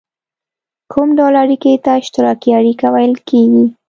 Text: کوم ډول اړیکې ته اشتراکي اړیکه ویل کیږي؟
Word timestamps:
کوم 0.91 1.09
ډول 1.17 1.33
اړیکې 1.43 1.73
ته 1.85 1.91
اشتراکي 2.01 2.49
اړیکه 2.59 2.87
ویل 2.93 3.13
کیږي؟ 3.29 3.65